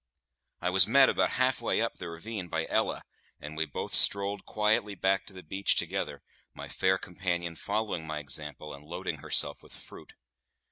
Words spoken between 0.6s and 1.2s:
I was met,